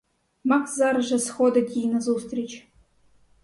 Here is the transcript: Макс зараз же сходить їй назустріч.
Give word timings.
Макс 0.43 0.75
зараз 0.75 1.05
же 1.05 1.19
сходить 1.19 1.75
їй 1.77 1.87
назустріч. 1.87 2.67